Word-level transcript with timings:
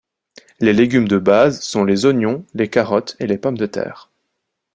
Les 0.59 0.73
légumes 0.73 1.07
de 1.07 1.19
base 1.19 1.61
sont 1.61 1.83
les 1.83 2.07
oignons, 2.07 2.43
les 2.55 2.67
carottes 2.67 3.15
et 3.19 3.27
les 3.27 3.37
pommes 3.37 3.59
de 3.59 3.67
terre. 3.67 4.09